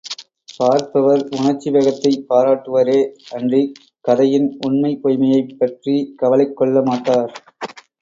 [0.59, 2.97] பார்ப்பவர் உணர்ச்சி வேகத்தைப் பாராட்டுவரே
[3.31, 3.77] அன்றிக்
[4.05, 7.33] கதையின் உண்மை பொய்மையைப் பற்றிக் கவலைக் கொள்ளமாட்டார்.